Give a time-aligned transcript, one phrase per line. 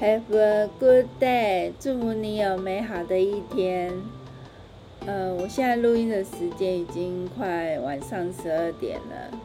[0.00, 3.92] Have a good day，祝福你有美好的一天。
[5.04, 9.38] 呃，我现在录音的时间已经快晚上十二点了。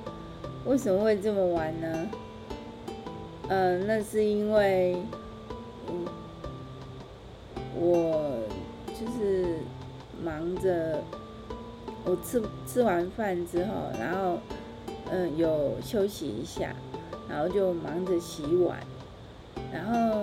[0.63, 2.09] 为什么会这么晚呢？
[3.49, 4.95] 呃，那是因为，
[5.89, 6.05] 嗯，
[7.77, 8.39] 我
[8.97, 9.57] 就是
[10.23, 11.03] 忙着，
[12.05, 14.37] 我吃吃完饭之后，然后，
[15.11, 16.73] 嗯、有休息一下，
[17.27, 18.79] 然后就忙着洗碗。
[19.75, 20.21] 然后，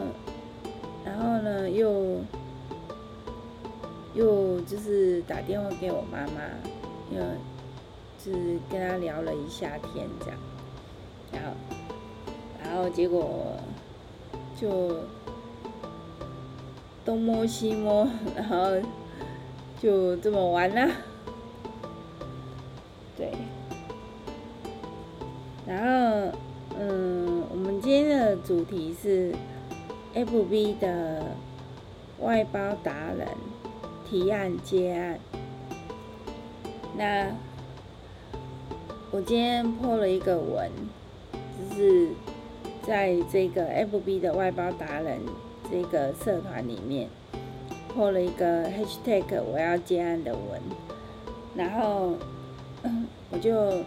[1.04, 2.20] 然后呢，又
[4.14, 6.40] 又就是打电话给我妈妈，
[7.14, 7.20] 又
[8.24, 10.38] 就是跟她聊了一下天，这样，
[11.32, 11.50] 然后，
[12.64, 13.56] 然后结果
[14.58, 14.96] 就
[17.04, 18.70] 东摸西摸，然后
[19.82, 20.90] 就这么完了，
[28.52, 29.32] 主题是
[30.14, 31.24] FB 的
[32.20, 33.26] 外包达人
[34.06, 35.18] 提案接案。
[36.94, 37.34] 那
[39.10, 40.70] 我今天破了一个文，
[41.32, 42.10] 就是
[42.82, 45.18] 在这个 FB 的外包达人
[45.70, 47.08] 这个社团里面
[47.88, 50.60] 破了一个 hashtag 我要接案的文，
[51.54, 52.12] 然后
[53.32, 53.82] 我就。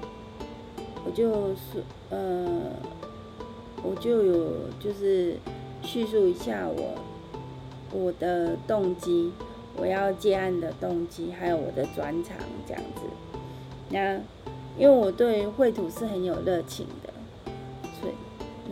[1.07, 2.63] 我就是，呃，
[3.87, 5.35] 我就有就是
[5.83, 6.95] 叙述一下我
[7.91, 9.31] 我的动机，
[9.77, 12.35] 我要接案的动机，还有我的专长
[12.67, 13.01] 这样子。
[13.89, 14.15] 那
[14.77, 17.13] 因为我对绘图是很有热情的，
[17.99, 18.13] 所以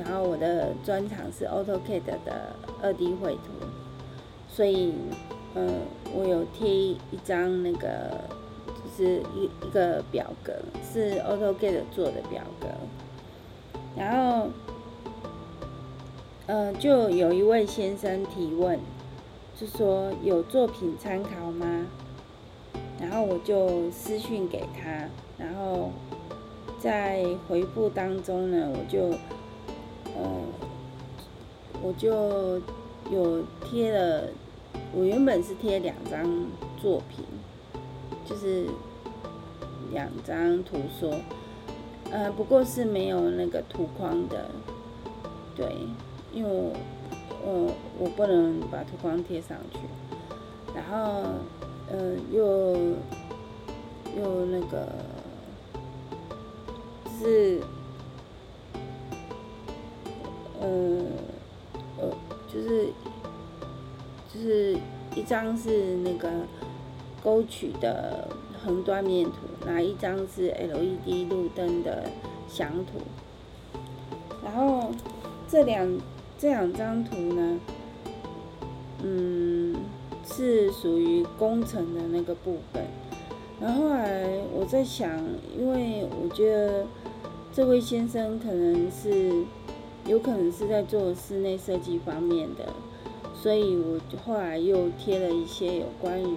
[0.02, 3.66] 然后我的专长是 AutoCAD 的二 D 绘图，
[4.50, 4.94] 所以，
[5.56, 5.70] 嗯、
[6.16, 7.88] 我有贴一张那个
[8.68, 8.84] 就。
[8.96, 10.54] 是一一个表格，
[10.84, 12.68] 是 AutoCAD 做的表格，
[13.98, 14.50] 然后，
[16.48, 18.80] 呃，就有一位先生提问，
[19.60, 21.86] 就说有作品参考吗？
[23.00, 25.92] 然后我就私讯给他，然后
[26.80, 29.10] 在回复当中呢，我就，
[30.16, 30.42] 呃，
[31.82, 32.62] 我就
[33.12, 34.28] 有贴了，
[34.94, 36.48] 我原本是贴两张
[36.82, 37.26] 作品。
[38.26, 38.68] 就是
[39.92, 41.14] 两张图说，
[42.10, 44.50] 呃，不过是没有那个图框的，
[45.58, 45.68] 对，
[46.34, 46.74] 因为我，
[47.44, 49.80] 我，我不能把图框贴上去，
[50.76, 51.24] 然后，
[51.90, 52.76] 呃，又，
[54.18, 54.88] 又那个，
[57.20, 57.62] 是，
[60.60, 61.06] 呃，
[62.00, 62.12] 呃，
[62.52, 62.88] 就是，
[64.34, 64.78] 就是
[65.16, 66.30] 一张是那个。
[67.24, 68.28] 沟渠的
[68.62, 72.04] 横断面图，那一张是 LED 路灯的
[72.50, 73.00] 详图，
[74.44, 74.92] 然后
[75.48, 75.88] 这两
[76.44, 77.58] 这两张图呢，
[79.02, 79.74] 嗯，
[80.26, 82.84] 是属于工程的那个部分。
[83.62, 85.10] 然后后来我在想，
[85.58, 86.86] 因为我觉得
[87.54, 89.32] 这位先生可能是
[90.06, 92.68] 有可能是在做室内设计方面的，
[93.34, 96.36] 所以我后来又贴了一些有关于。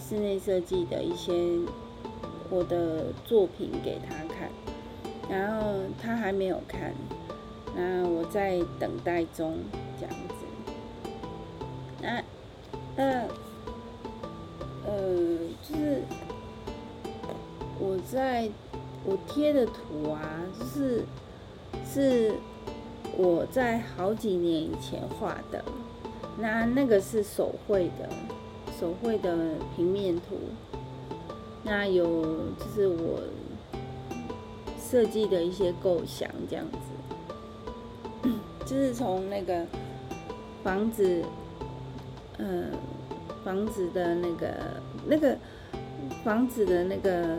[0.00, 1.32] 室内设计的一些
[2.48, 4.48] 我的作品给他看，
[5.28, 6.94] 然后他还没有看，
[7.74, 9.58] 那我在等待中
[9.98, 10.44] 这样子。
[12.00, 12.22] 那
[12.96, 13.04] 那
[14.84, 16.02] 呃，就是
[17.78, 18.48] 我在
[19.04, 20.20] 我贴的图啊，
[20.58, 21.04] 就是
[21.84, 22.34] 是
[23.16, 25.64] 我在好几年以前画的，
[26.38, 28.08] 那那个是手绘的。
[28.80, 30.36] 手绘的平面图，
[31.62, 32.04] 那有
[32.58, 33.20] 就是我
[34.80, 36.66] 设计的一些构想，这样，
[38.72, 39.66] 就是从那个
[40.64, 41.22] 房子，
[42.38, 42.64] 呃，
[43.44, 44.48] 房子的那个
[45.06, 45.36] 那个
[46.24, 47.36] 房子的那个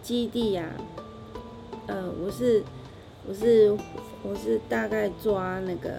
[0.00, 0.64] 基地呀，
[1.86, 2.62] 呃，我是
[3.28, 3.76] 我是
[4.22, 5.90] 我是大概抓那个。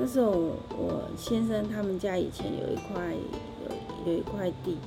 [0.00, 0.30] 那时候
[0.76, 3.14] 我先生他们家以前有一块
[4.04, 4.78] 有有一块地，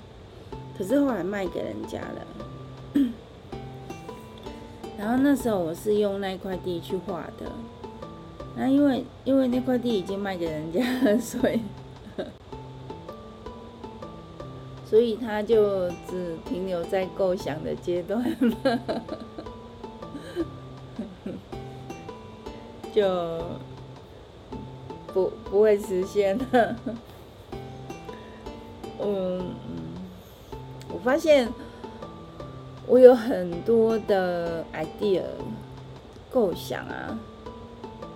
[0.77, 2.27] 可是后来卖给人家了。
[4.99, 7.49] 然后那时候我是用那块地去画的，
[8.55, 11.61] 那因为因为那块地已经卖给人家了，所以
[14.85, 18.23] 所以他就只停留在构想的阶段
[18.63, 18.79] 了，
[22.93, 23.41] 就。
[25.13, 26.75] 不不会实现了。
[29.03, 29.41] 嗯，
[30.87, 31.49] 我发现
[32.87, 35.23] 我有很多的 idea
[36.31, 37.19] 构想啊，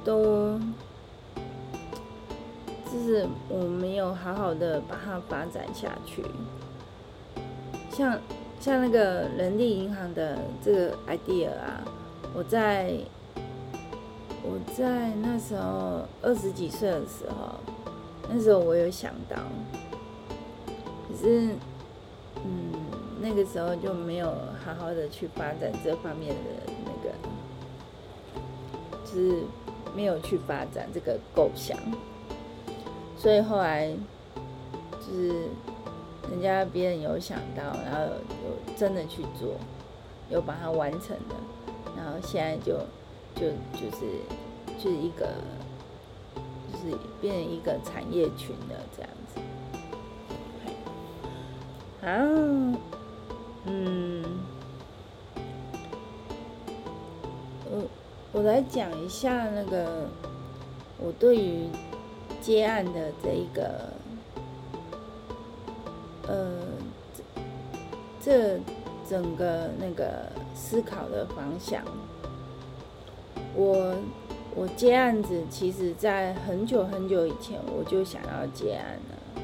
[0.06, 0.58] 都
[2.86, 6.24] 就是我没有好好的把它发展下去。
[7.92, 8.18] 像
[8.60, 11.84] 像那个人力银行的这个 idea 啊，
[12.34, 12.94] 我在
[14.44, 17.56] 我在那时候二十几岁的时候，
[18.30, 19.38] 那时候我有想到，
[21.08, 21.50] 可是
[22.44, 22.72] 嗯，
[23.22, 24.28] 那个时候就没有
[24.64, 27.12] 好好的去发展这方面的那个，
[29.06, 29.44] 就是
[29.96, 31.78] 没有去发展这个构想，
[33.18, 33.92] 所以后来
[34.92, 35.48] 就是。
[36.28, 38.02] 人家别人有想到，然后
[38.44, 39.54] 有真的去做，
[40.32, 41.36] 有把它完成的，
[41.96, 42.80] 然后现在就
[43.36, 44.08] 就就是
[44.80, 45.30] 就是一个
[46.74, 49.40] 就是变成一个产业群的这样子。
[52.02, 52.08] 好，
[53.66, 54.24] 嗯，
[58.36, 60.10] 我来讲一下那个
[61.00, 61.70] 我对于
[62.42, 63.94] 接案的这一个。
[66.28, 66.58] 呃，
[68.20, 68.60] 这
[69.08, 71.84] 整个那个思考的方向，
[73.54, 73.96] 我
[74.56, 79.44] 我接案子，其实在很久很久以前我就想要接案了。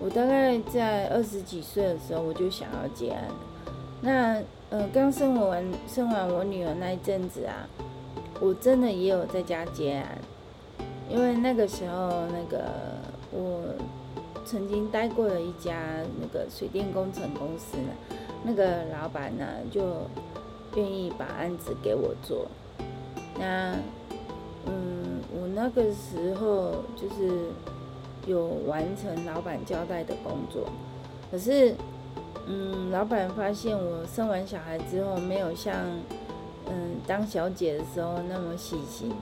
[0.00, 3.24] 我大概在二十几岁的时候我就想要接案。
[4.00, 7.68] 那呃，刚生我完生完我女儿那一阵子啊，
[8.40, 10.18] 我真的也有在家接案，
[11.08, 12.64] 因为那个时候那个
[13.32, 13.62] 我。
[14.46, 15.76] 曾经待过的一家
[16.18, 17.92] 那个水电工程公司呢，
[18.42, 19.82] 那个老板呢就
[20.74, 22.46] 愿意把案子给我做。
[23.38, 23.74] 那
[24.64, 27.50] 嗯，我那个时候就是
[28.26, 30.66] 有完成老板交代的工作，
[31.30, 31.74] 可是
[32.48, 35.74] 嗯，老板发现我生完小孩之后没有像
[36.66, 39.12] 嗯当小姐的时候那么细心，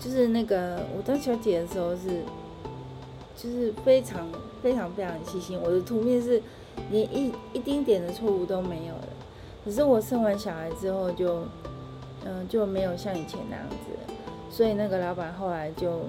[0.00, 2.22] 就是那个我当小姐的时候是。
[3.38, 4.26] 就是非常
[4.62, 6.40] 非常非常细心，我的图面是
[6.90, 9.08] 连一一丁点的错误都没有的。
[9.62, 11.42] 可是我生完小孩之后就，
[12.24, 14.14] 嗯，就没有像以前那样子，
[14.50, 16.00] 所以那个老板后来就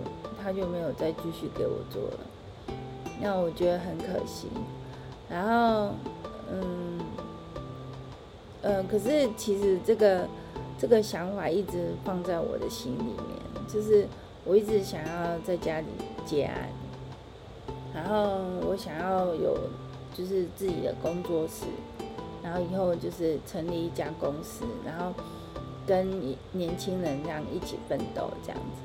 [0.42, 2.74] 他就没有再继续给我做了，
[3.22, 4.48] 那我觉得很可惜。
[5.30, 5.92] 然后，
[6.52, 7.00] 嗯，
[8.62, 10.28] 嗯，可是其实这个
[10.80, 14.08] 这个想法一直放在我的心里面，就是
[14.46, 15.88] 我一直想要在家里
[16.26, 16.70] 接案。
[17.94, 19.58] 然后我想要有，
[20.14, 21.66] 就是自己的工作室，
[22.44, 25.12] 然后以后就是成立一家公司，然后
[25.88, 26.08] 跟
[26.52, 28.82] 年轻人这样一起奋斗这样子。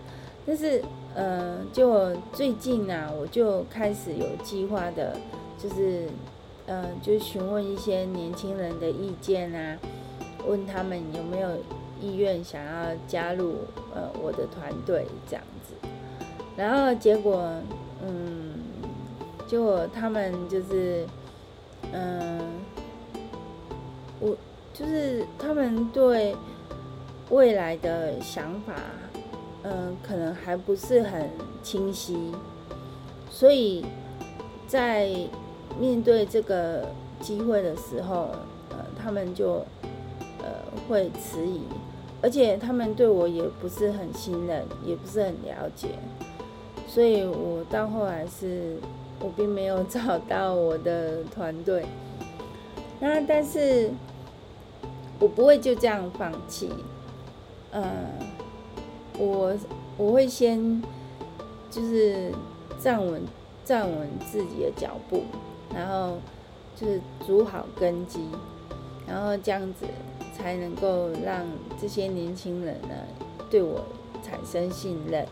[0.47, 0.83] 但是，
[1.15, 5.17] 呃，就最近啊，我就开始有计划的，
[5.59, 6.09] 就是，
[6.67, 9.79] 呃，就询问一些年轻人的意见啊，
[10.47, 11.49] 问他们有没有
[12.01, 13.57] 意愿想要加入
[13.95, 15.75] 呃我的团队这样子。
[16.57, 17.43] 然后结果，
[18.05, 18.53] 嗯。
[19.45, 21.07] 就他们就是，
[21.93, 22.41] 嗯，
[24.19, 24.35] 我
[24.73, 26.35] 就是他们对
[27.29, 28.73] 未来的想法，
[29.63, 31.29] 嗯，可能还不是很
[31.63, 32.33] 清晰，
[33.29, 33.85] 所以
[34.67, 35.11] 在
[35.79, 36.87] 面对这个
[37.21, 38.31] 机会的时候，
[38.71, 39.65] 呃，他们就
[40.39, 40.47] 呃
[40.89, 41.61] 会迟疑，
[42.21, 45.89] 而且他们对我也不是很信任，也不是很了解，
[46.87, 48.77] 所以我到后来是。
[49.25, 51.87] 我并没有找到我的团队，
[52.99, 53.89] 那但是
[55.21, 56.69] 我不会就这样放弃，
[57.71, 57.85] 呃，
[59.17, 59.55] 我
[59.97, 60.83] 我会先
[61.71, 62.33] 就是
[62.81, 63.23] 站稳
[63.65, 65.23] 站稳自己的脚步，
[65.75, 66.19] 然后
[66.77, 68.21] 就是筑好根基，
[69.07, 69.87] 然后这样子
[70.37, 71.47] 才能够让
[71.81, 72.95] 这些年轻人呢
[73.51, 73.85] 对我
[74.23, 75.27] 产生信任。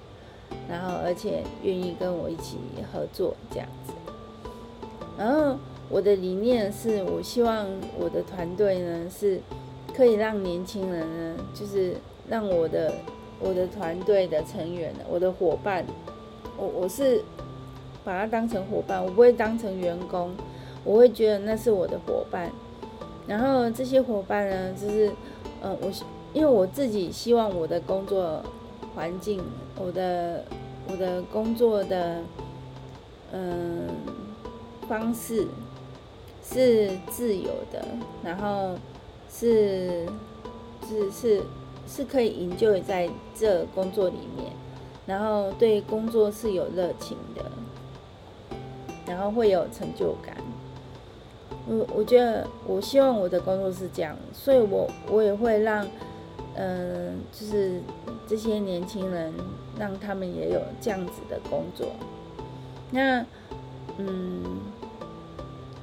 [0.68, 2.58] 然后，而且愿意跟我一起
[2.92, 3.92] 合作这样子。
[5.16, 5.56] 然后，
[5.88, 7.66] 我的理念是我希望
[7.98, 9.40] 我的团队呢是
[9.94, 11.94] 可以让年轻人呢，就是
[12.28, 12.92] 让我的
[13.38, 15.84] 我的团队的成员，我的伙伴，
[16.56, 17.22] 我我是
[18.10, 20.32] 把他当成伙伴，我不会当成员工，
[20.82, 22.50] 我会觉得那是我的伙伴。
[23.28, 25.12] 然后这些伙伴呢，就是
[25.62, 25.92] 呃，我
[26.32, 28.42] 因为我自己希望我的工作。
[28.92, 29.40] 环境，
[29.76, 30.44] 我的
[30.88, 32.20] 我的工作的
[33.32, 33.86] 嗯
[34.88, 35.46] 方式
[36.42, 37.86] 是自由的，
[38.24, 38.74] 然后
[39.30, 40.06] 是
[40.88, 41.42] 是是
[41.86, 44.50] 是可以营救在这工作里面，
[45.06, 47.44] 然后对工作是有热情的，
[49.20, 50.34] 然后会有成就感。
[51.68, 55.86] 我我觉得我希望我的工作是这样，所以我我也会让
[56.56, 57.82] 嗯、就是
[58.26, 59.30] 这些年轻人，
[59.78, 61.86] 让他们也有这样子的工作。
[62.90, 63.24] 那，
[63.98, 64.42] 嗯，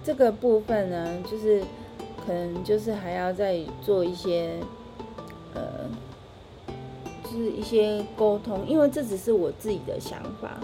[0.04, 1.62] 这个部分呢，就是
[2.26, 4.60] 可能就是还要再做一些，
[5.54, 5.62] 呃，
[7.24, 10.60] 就是一些沟通，因为这只是我自己的想法，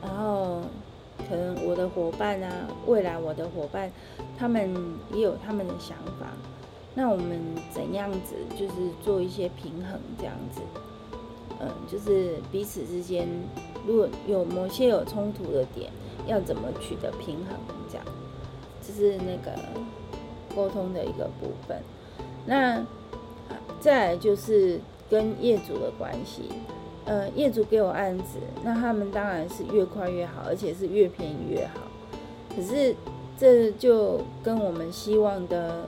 [0.00, 0.60] 然后
[1.28, 3.90] 可能我的伙伴啊，未来我的伙伴，
[4.38, 4.74] 他们
[5.12, 6.26] 也有他们的想法。
[6.94, 10.60] 那我们怎样子就是做一些平衡，这样子，
[11.60, 13.28] 嗯，就是彼此之间
[13.86, 15.90] 如果有某些有冲突的点，
[16.26, 17.56] 要怎么取得平衡，
[17.88, 18.04] 这样，
[18.82, 19.56] 这是那个
[20.56, 21.80] 沟通的一个部分。
[22.44, 22.84] 那
[23.78, 26.50] 再来就是跟业主的关系，
[27.08, 31.80] 呃，业主给我案子，那他们当然是越快越好，而且是越便宜越好。
[32.54, 32.94] 可是
[33.36, 35.86] 这就跟我们希望的。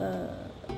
[0.00, 0.28] 呃，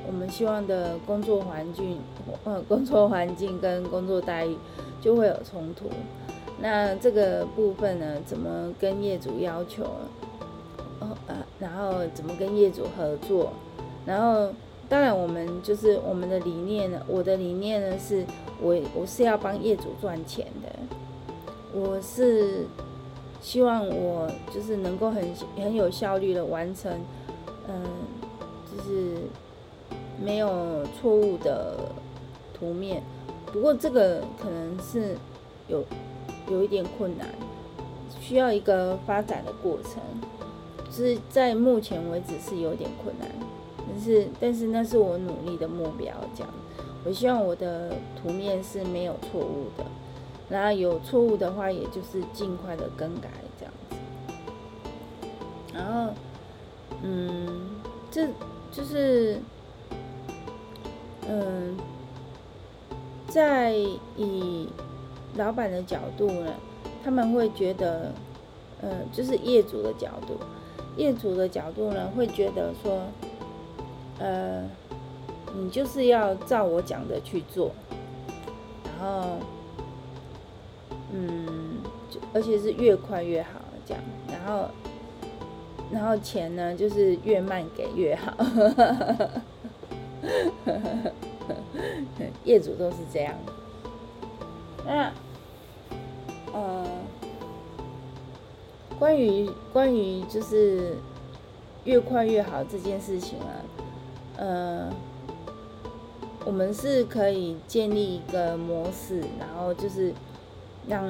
[0.06, 1.98] 我们希望的工作环境，
[2.44, 4.56] 呃，工作环境跟工作待遇
[4.98, 5.90] 就会有冲突。
[6.58, 9.84] 那这个部分呢，怎么跟业主要求？
[11.00, 13.52] 呃，然后怎么跟业主合作？
[14.06, 14.50] 然后，
[14.88, 18.24] 当然我们就是我们的理念呢，我的理念呢是，
[18.60, 20.68] 我我是要帮业主赚钱的，
[21.72, 22.66] 我是
[23.40, 26.92] 希望我就是能够很很有效率的完成，
[27.68, 27.82] 嗯。
[28.72, 29.16] 就是
[30.24, 31.76] 没有错误的
[32.54, 33.02] 图面，
[33.52, 35.16] 不过这个可能是
[35.66, 35.84] 有
[36.48, 37.26] 有一点困难，
[38.20, 40.00] 需要一个发展的过程，
[40.84, 43.28] 就是在目前为止是有点困难，
[43.88, 46.50] 但是但是那是我努力的目标，这样，
[47.04, 49.84] 我希望我的图面是没有错误的，
[50.48, 53.28] 然后有错误的话，也就是尽快的更改
[53.58, 53.96] 这样子，
[55.74, 56.12] 然后
[57.02, 57.70] 嗯，
[58.10, 58.28] 这。
[58.72, 59.40] 就是，
[61.28, 61.76] 嗯，
[63.26, 63.72] 在
[64.16, 64.68] 以
[65.34, 66.52] 老板的角度呢，
[67.02, 68.12] 他们会觉得，
[68.80, 70.38] 呃，就是业主的角度，
[70.96, 73.00] 业主的角度呢，会觉得说，
[74.20, 74.70] 呃，
[75.54, 77.70] 你就是要照我讲的去做，
[78.84, 79.36] 然后，
[81.12, 81.78] 嗯，
[82.32, 84.68] 而且是越快越好这样，然后。
[85.92, 88.32] 然后钱呢，就是越慢给越好，
[92.44, 93.34] 业主都是这样。
[94.86, 95.12] 那，
[96.52, 96.86] 呃，
[99.00, 100.96] 关于关于就是
[101.82, 103.50] 越快越好这件事情啊，
[104.36, 104.88] 呃，
[106.50, 110.12] 我们是可以建立一个模式，然后就是
[110.88, 111.08] 让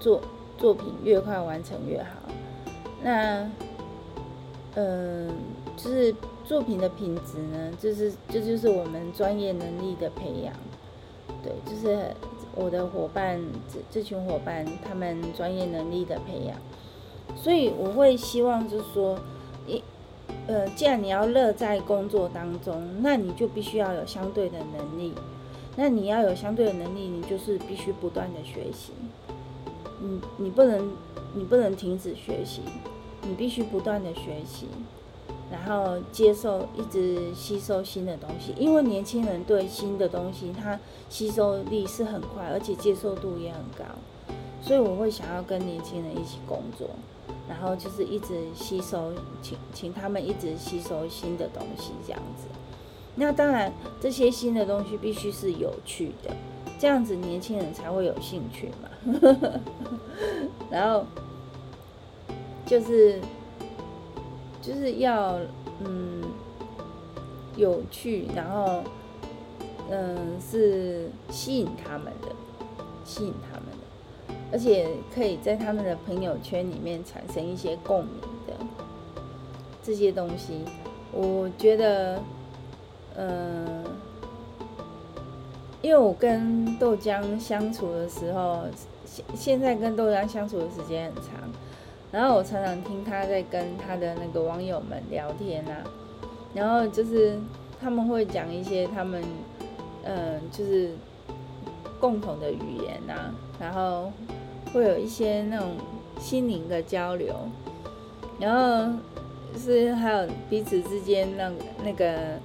[0.00, 0.18] 作
[0.56, 2.08] 作品越快完成越好。
[3.02, 3.46] 那。
[4.74, 5.28] 嗯，
[5.76, 6.14] 就是
[6.44, 10.54] 作品的品质呢，就是这就，是我们专业能力的培养，
[11.42, 12.14] 对，就是
[12.54, 16.56] 我的伙伴这这群伙伴他们专业能力的培养，
[17.34, 19.18] 所以我会希望就是说，
[19.66, 19.82] 一
[20.48, 25.14] 呃，既然你要乐在工作当中，那你就必须要有相对的能力，
[25.76, 28.92] 那你要有相对的能力，你就是必须不断的学习，
[30.00, 30.90] 你你不能
[31.34, 32.62] 你不能停止学习。
[33.22, 34.68] 你必须不断的学习，
[35.50, 38.54] 然后接受，一直吸收新的东西。
[38.56, 40.78] 因为年轻人对新的东西，他
[41.10, 43.84] 吸收力是很快，而且接受度也很高。
[44.62, 46.88] 所以我会想要跟年轻人一起工作，
[47.48, 49.12] 然后就是一直吸收，
[49.42, 52.46] 请请他们一直吸收新的东西，这样子。
[53.14, 56.30] 那当然，这些新的东西必须是有趣的，
[56.78, 59.60] 这样子年轻人才会有兴趣嘛。
[60.70, 61.04] 然后。
[62.66, 63.18] 就是
[64.60, 65.38] 就是要
[65.82, 66.22] 嗯
[67.56, 68.82] 有趣，然后
[69.90, 72.28] 嗯是吸引他们的，
[73.06, 73.67] 吸引他们，
[74.52, 78.14] 而且可以在他们的朋友圈里面产生一些共鸣
[78.46, 78.54] 的
[79.82, 80.64] 这些东西，
[81.12, 82.20] 我觉得
[83.16, 83.84] 嗯，
[85.82, 88.64] 因为我跟豆浆相处的时候，
[89.04, 91.32] 现现在跟豆浆相处的时间很长。
[92.10, 95.84] 然后我常常听他在跟他的那个网友们聊天啊，
[96.54, 97.38] 然后就是
[97.78, 99.22] 他们会讲一些他们
[100.04, 100.92] 嗯就是
[102.00, 104.10] 共同的语言啊，然后
[104.72, 105.76] 会有一些那种
[106.20, 107.34] 心灵的交流，
[108.38, 108.92] 然后
[109.58, 111.52] 是还有彼此之间那
[111.84, 112.38] 那个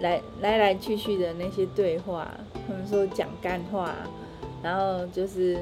[0.00, 2.28] 来来来去去的那些对话，
[2.66, 3.94] 他们说讲干话，
[4.62, 5.58] 然后就是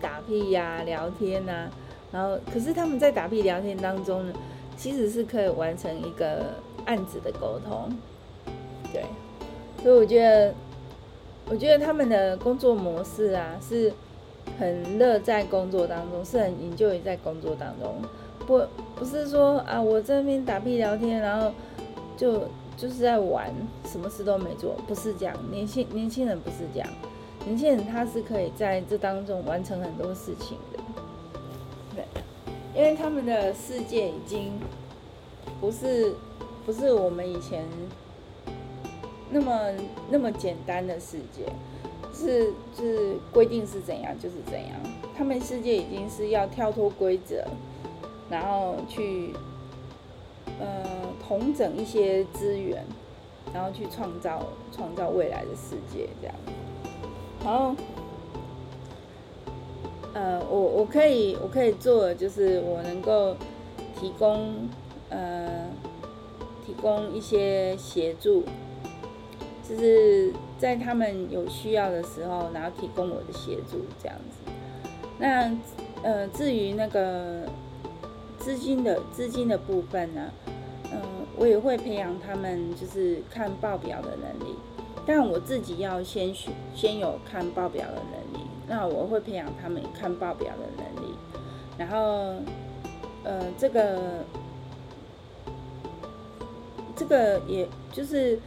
[0.00, 1.70] 打屁呀、聊天啊。
[2.12, 4.32] 然后，可是他们在打屁聊天当中呢，
[4.76, 6.54] 其实是可以完成一个
[6.86, 7.90] 案子的沟通，
[8.92, 9.04] 对，
[9.82, 10.54] 所以我觉得，
[11.50, 13.92] 我觉得他们的工作模式啊，是
[14.58, 17.94] 很乐在工作当中，是很 enjoy 在工作当中，
[18.46, 18.62] 不
[18.94, 21.52] 不是说啊，我这边打屁聊天，然后
[22.16, 23.52] 就就是在玩，
[23.84, 25.36] 什么事都没做，不是这样。
[25.50, 26.88] 年轻年轻人不是这样，
[27.44, 30.78] 年轻人他是可以在这当中完成很多事情的，
[31.94, 32.04] 对，
[32.74, 34.52] 因为他们的世界已经
[35.60, 36.14] 不是
[36.64, 37.64] 不是我们以前。
[39.28, 39.60] 那么
[40.08, 41.44] 那么简单的世界，
[42.16, 44.70] 是就是规定是怎样就是怎样。
[45.16, 47.44] 他们世界已经是要跳脱规则，
[48.30, 49.34] 然后去
[50.58, 50.66] 呃
[51.26, 52.84] 统整一些资源，
[53.52, 56.34] 然后去创造创造未来的世界这样。
[57.44, 57.76] 然后
[60.14, 63.36] 呃我我可以我可以做的就是我能够
[64.00, 64.68] 提供
[65.10, 65.66] 呃
[66.66, 68.42] 提供一些协助。
[69.68, 74.50] 就是在他们有需要的时候，然后提供我的协助这样子。
[75.18, 75.50] 那
[76.02, 77.42] 呃，至于那个
[78.38, 80.30] 资金的资金的部分呢，
[80.92, 81.00] 嗯、
[81.36, 84.54] 我也会培养他们，就是看报表的能力。
[85.06, 88.46] 但我自己要先学，先有看报表的能力。
[88.66, 91.14] 那我会培养他们看报表的能力。
[91.76, 92.34] 然后，
[93.24, 94.24] 呃，这个
[96.96, 98.38] 这个也就是。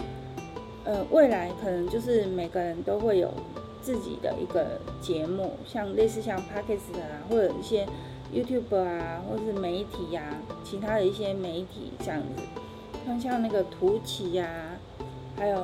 [0.89, 3.31] 呃，未来可能就是每个人都会有
[3.79, 7.87] 自己的一个节目，像类似像 Podcast 啊，或者一些
[8.33, 10.23] YouTube 啊，或者是媒体呀、
[10.63, 12.41] 其他的一些媒体这样子，
[13.05, 14.49] 像像那个图奇呀、
[15.35, 15.57] 还有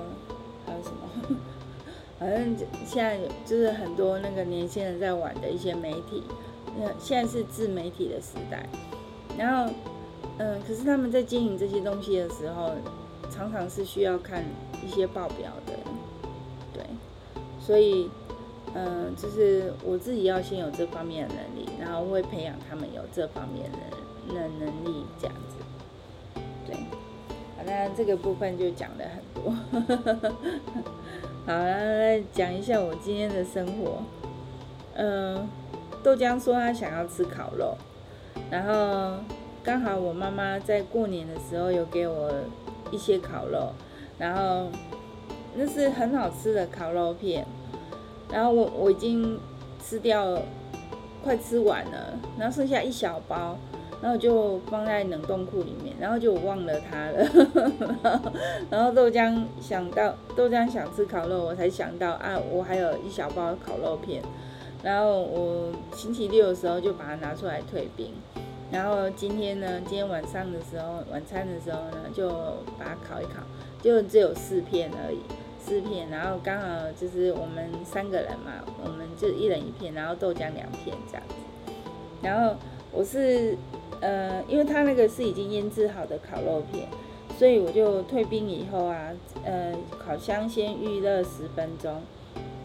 [0.64, 1.38] 还有什么，
[2.20, 2.56] 反正
[2.86, 3.18] 现在
[3.48, 6.22] 就是很多那个年轻人在玩的一些媒体，
[6.78, 8.64] 那现在是自媒体的时代，
[9.36, 9.74] 然后
[10.38, 12.74] 嗯，可是他们在经营这些东西的时候，
[13.32, 14.44] 常常是需要看。
[14.86, 15.74] 一些报表的，
[16.72, 16.84] 对，
[17.60, 18.10] 所以，
[18.76, 23.78] 嗯、就是我自己要先有这方面的能力，然后会培养他们有这方面的
[24.34, 26.76] 能能力，这样子，对，
[27.58, 29.52] 好，那这个部分就讲了很多，
[31.48, 34.04] 好，来讲一下我今天的生活，
[34.94, 35.50] 嗯、
[36.04, 37.76] 豆浆说他想要吃烤肉，
[38.52, 39.18] 然后
[39.64, 42.32] 刚好我妈妈在过年的时候有给我
[42.92, 43.74] 一些烤肉。
[44.18, 44.70] 然后
[45.56, 47.46] 那是很好吃的烤肉片，
[48.32, 49.40] 然后我我已经
[49.84, 50.38] 吃掉，
[51.24, 53.58] 快吃完了，然后剩下一小包，
[54.02, 58.32] 然后就放在冷冻库里面，然后就忘了它了。
[58.70, 64.22] 然后豆浆想到豆浆想吃烤肉，我才想到啊，我还有一小包烤肉片，
[64.84, 68.14] 然后我星期六的时候就把它拿出来退冰，
[68.72, 72.30] 然后今天呢，今天晚上的时候晚餐的时候呢，就
[72.78, 73.42] 把它烤一烤。
[73.86, 75.20] 就只有四片而已，
[75.64, 81.36] 四片，然后刚好就是我们三个人嘛，我们就一人一片，然后豆浆两片这样子。
[82.24, 82.56] 然后
[82.92, 83.56] 我是
[84.02, 86.88] 呃，因为它那个是已经腌制好的烤肉片，
[87.38, 89.12] 所以我就退冰以后啊，
[89.44, 92.02] 呃，烤箱先预热十分钟，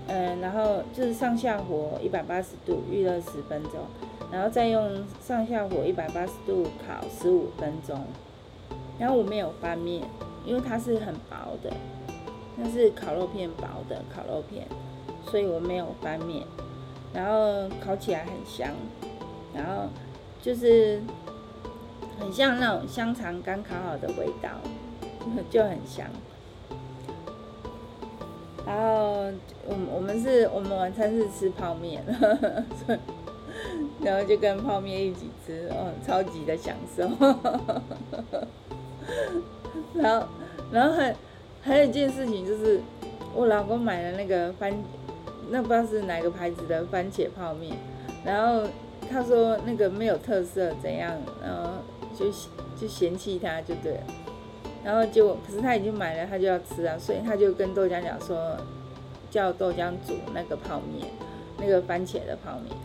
[0.06, 3.72] 嗯、然后就是上下火一百八十度预热十分钟，
[4.33, 8.06] 然后再用上下火一百八十度烤十五分钟，
[8.98, 10.02] 然后我没有翻面。
[10.44, 11.72] 因为它是很薄的，
[12.57, 14.66] 那是烤肉片薄的烤肉片，
[15.31, 16.44] 所以我没有翻面，
[17.12, 18.68] 然后烤起来很香，
[19.55, 19.88] 然后
[20.42, 21.00] 就是
[22.18, 24.50] 很像那种香肠刚烤好的味道，
[25.50, 26.07] 就很香。
[28.66, 29.24] 然后
[29.66, 32.05] 我我们是我们晚餐是吃泡面，
[34.00, 37.09] 然后就跟泡面一起吃，哦，超级的享受。
[39.94, 40.26] 然后，
[40.70, 41.14] 然后还
[41.62, 42.80] 还有一件事情就是，
[43.34, 44.72] 我老公买了那个番，
[45.50, 47.76] 那不知道是哪个牌子的番茄泡面，
[48.24, 48.68] 然后
[49.10, 51.70] 他说那个没有特色怎样，然后
[52.16, 52.30] 就
[52.80, 54.00] 就嫌弃他就对了，
[54.84, 58.56] 然后结果可是他已经买了，他就要吃啊，所以他就跟豆浆讲说，
[59.30, 61.08] 叫豆浆煮那个泡面，
[61.58, 62.76] 那个番茄的泡面，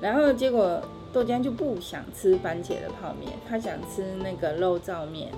[0.00, 0.80] 然后结果
[1.12, 5.30] 豆浆就不想吃番茄的泡面，他想吃那个肉燥面。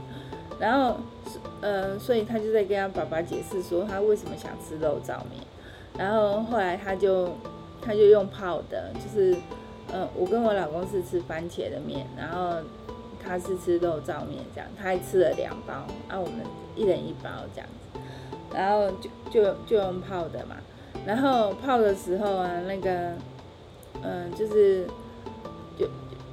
[0.58, 0.96] 然后，
[1.60, 5.42] 呃，所以他就在跟他爸爸解释说他为什么想吃肉燥面。
[5.98, 7.32] 然后后来他就
[7.82, 9.36] 他就用泡的，就是，
[9.92, 12.58] 呃，我跟我老公是吃番茄的面，然后
[13.22, 15.74] 他是吃肉燥面这样，他还吃了两包，
[16.08, 16.40] 啊，我们
[16.76, 18.00] 一人一包这样子。
[18.52, 20.56] 然后就就就用泡的嘛。
[21.04, 23.12] 然后泡的时候啊，那个，
[24.02, 24.86] 嗯、就是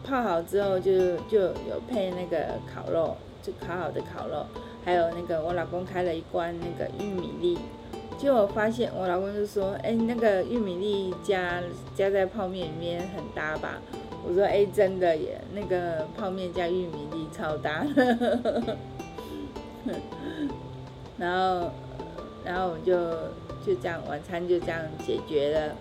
[0.03, 3.15] 泡好之后就就有配那个烤肉。
[3.43, 4.45] 就烤好的烤肉，
[4.85, 7.57] 还有那个我老公开了一罐那个玉米粒
[8.15, 11.59] 结果发现我老公就说：“哎、那个玉米粒加
[11.95, 13.81] 加在泡面里面很搭吧？”
[14.23, 17.83] 我说：“哎、真的耶，那个泡面加玉米粒超搭。”
[21.17, 21.71] 然后，
[22.45, 22.93] 然后我就
[23.65, 25.75] 就这样晚餐就这样解决了，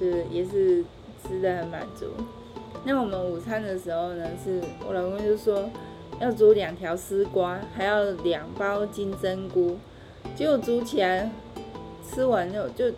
[0.00, 0.82] 就是也是
[1.22, 2.06] 吃的很满足。
[2.86, 5.68] 那我们午餐的时候呢，是我老公就说
[6.20, 9.78] 要煮两条丝瓜，还要两包金针菇，
[10.36, 11.30] 结果煮起来
[12.06, 12.94] 吃完就就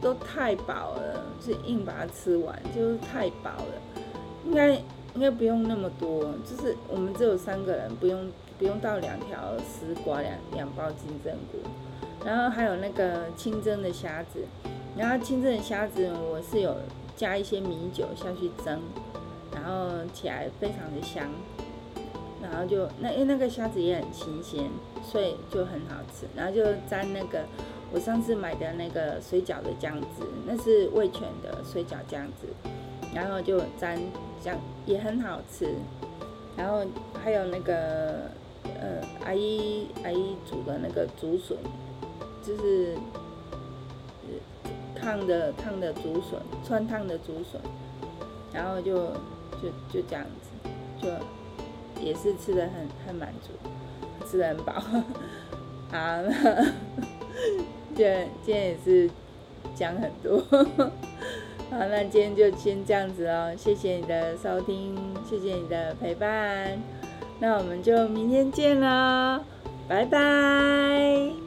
[0.00, 4.02] 都太饱了，就硬把它吃完，就是太饱了。
[4.46, 4.72] 应该
[5.14, 11.58] 应该不用那么多，就是我们只有三个人，不用不用到两条丝瓜，两两包金针菇，
[12.26, 14.40] 然后还有那个清蒸的虾子，
[14.98, 16.76] 然后清蒸的虾子我是有
[17.16, 18.78] 加一些米酒下去蒸。
[19.64, 21.26] 然后起来非常的香，
[22.42, 24.68] 然后就那因为那个虾子也很新鲜，
[25.02, 26.26] 所以就很好吃。
[26.36, 27.46] 然后就沾那个
[27.90, 32.46] 我上次买的那个水饺的酱汁，那是味全的水饺酱汁，
[33.14, 33.98] 然后就沾
[34.38, 35.74] 酱也很好吃。
[36.58, 36.84] 然后
[37.22, 38.30] 还有那个
[38.64, 41.56] 呃阿姨阿姨煮的那个竹笋，
[42.42, 42.98] 就是
[44.94, 47.58] 烫的烫的竹笋，汆烫的竹笋，
[48.52, 49.10] 然后就。
[49.62, 50.68] 就就这样子，
[51.00, 51.08] 就
[52.02, 53.52] 也是吃的很很满足，
[54.26, 54.74] 吃的很饱。
[55.90, 56.22] 好，
[57.94, 59.10] 今天今天也是
[59.74, 60.38] 讲很多。
[61.70, 64.96] 好，那今天就先这样子哦，谢谢你的收听，
[65.28, 66.78] 谢谢你的陪伴，
[67.40, 69.44] 那我们就明天见了，
[69.88, 71.43] 拜拜。